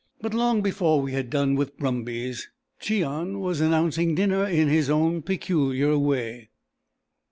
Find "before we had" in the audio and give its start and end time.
0.63-1.29